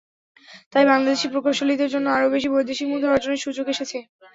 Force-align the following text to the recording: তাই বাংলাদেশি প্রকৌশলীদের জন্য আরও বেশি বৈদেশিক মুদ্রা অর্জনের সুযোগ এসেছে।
তাই 0.73 0.85
বাংলাদেশি 0.85 1.27
প্রকৌশলীদের 1.33 1.89
জন্য 1.93 2.07
আরও 2.11 2.27
বেশি 2.35 2.47
বৈদেশিক 2.51 2.87
মুদ্রা 2.89 3.13
অর্জনের 3.13 3.43
সুযোগ 3.45 3.65
এসেছে। 3.73 3.97